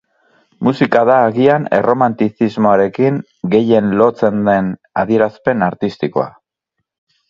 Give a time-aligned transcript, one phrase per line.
[0.67, 3.21] Musika da agian erromantizismoarekin
[3.55, 4.75] gehien lotzen den
[5.07, 6.31] adierazpen artistikoa